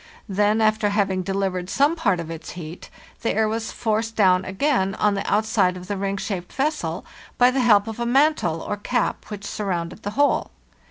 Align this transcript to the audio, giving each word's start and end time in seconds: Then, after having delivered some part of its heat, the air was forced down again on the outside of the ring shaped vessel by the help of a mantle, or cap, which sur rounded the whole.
Then, 0.27 0.61
after 0.61 0.89
having 0.89 1.21
delivered 1.21 1.69
some 1.69 1.95
part 1.95 2.19
of 2.19 2.31
its 2.31 2.53
heat, 2.53 2.89
the 3.21 3.35
air 3.35 3.47
was 3.47 3.71
forced 3.71 4.15
down 4.15 4.43
again 4.45 4.95
on 4.95 5.13
the 5.13 5.31
outside 5.31 5.77
of 5.77 5.85
the 5.85 5.95
ring 5.95 6.17
shaped 6.17 6.51
vessel 6.53 7.05
by 7.37 7.51
the 7.51 7.61
help 7.61 7.87
of 7.87 7.99
a 7.99 8.05
mantle, 8.07 8.63
or 8.63 8.77
cap, 8.77 9.25
which 9.29 9.45
sur 9.45 9.65
rounded 9.65 10.01
the 10.01 10.09
whole. 10.17 10.49